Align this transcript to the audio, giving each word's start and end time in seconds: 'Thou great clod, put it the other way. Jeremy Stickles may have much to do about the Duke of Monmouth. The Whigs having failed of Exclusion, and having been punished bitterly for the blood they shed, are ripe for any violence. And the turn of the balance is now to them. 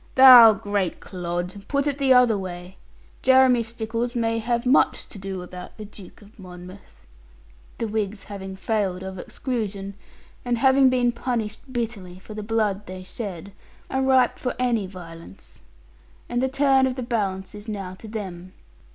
'Thou 0.15 0.51
great 0.53 0.99
clod, 0.99 1.63
put 1.67 1.85
it 1.85 1.99
the 1.99 2.11
other 2.11 2.35
way. 2.35 2.75
Jeremy 3.21 3.61
Stickles 3.61 4.15
may 4.15 4.39
have 4.39 4.65
much 4.65 5.07
to 5.07 5.19
do 5.19 5.43
about 5.43 5.77
the 5.77 5.85
Duke 5.85 6.23
of 6.23 6.39
Monmouth. 6.39 7.05
The 7.77 7.87
Whigs 7.87 8.23
having 8.23 8.55
failed 8.55 9.03
of 9.03 9.19
Exclusion, 9.19 9.93
and 10.43 10.57
having 10.57 10.89
been 10.89 11.11
punished 11.11 11.71
bitterly 11.71 12.17
for 12.17 12.33
the 12.33 12.41
blood 12.41 12.87
they 12.87 13.03
shed, 13.03 13.51
are 13.91 14.01
ripe 14.01 14.39
for 14.39 14.55
any 14.57 14.87
violence. 14.87 15.61
And 16.27 16.41
the 16.41 16.49
turn 16.49 16.87
of 16.87 16.95
the 16.95 17.03
balance 17.03 17.53
is 17.53 17.67
now 17.67 17.93
to 17.99 18.07
them. 18.07 18.53